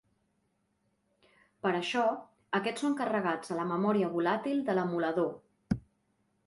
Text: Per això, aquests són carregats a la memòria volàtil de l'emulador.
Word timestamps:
Per 1.65 1.73
això, 1.81 2.05
aquests 2.61 2.85
són 2.87 2.97
carregats 3.03 3.53
a 3.53 3.59
la 3.61 3.67
memòria 3.75 4.09
volàtil 4.19 4.67
de 4.71 4.79
l'emulador. 4.79 5.81